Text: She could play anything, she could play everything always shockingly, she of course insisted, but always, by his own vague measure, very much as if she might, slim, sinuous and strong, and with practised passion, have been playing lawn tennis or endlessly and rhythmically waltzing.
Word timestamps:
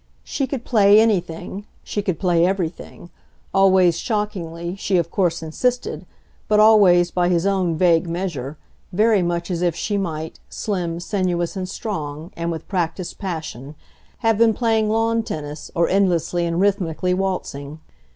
She 0.23 0.47
could 0.47 0.65
play 0.65 0.99
anything, 0.99 1.67
she 1.83 2.01
could 2.01 2.17
play 2.17 2.43
everything 2.43 3.11
always 3.53 3.99
shockingly, 3.99 4.75
she 4.75 4.97
of 4.97 5.11
course 5.11 5.43
insisted, 5.43 6.07
but 6.47 6.59
always, 6.59 7.11
by 7.11 7.29
his 7.29 7.45
own 7.45 7.75
vague 7.77 8.07
measure, 8.09 8.57
very 8.91 9.21
much 9.21 9.51
as 9.51 9.61
if 9.61 9.75
she 9.75 9.97
might, 9.99 10.39
slim, 10.49 10.99
sinuous 10.99 11.55
and 11.55 11.69
strong, 11.69 12.31
and 12.35 12.49
with 12.51 12.67
practised 12.67 13.19
passion, 13.19 13.75
have 14.25 14.39
been 14.39 14.55
playing 14.55 14.89
lawn 14.89 15.21
tennis 15.21 15.69
or 15.75 15.87
endlessly 15.87 16.47
and 16.47 16.59
rhythmically 16.59 17.13
waltzing. 17.13 17.79